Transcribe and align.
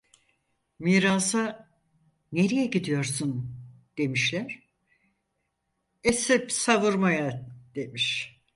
Mirasa 0.79 1.69
"nereye 2.31 2.65
gidiyorsun?" 2.65 3.55
demişler; 3.97 4.59
esip 6.03 6.51
savurmaya 6.51 7.49
demiş. 7.75 8.41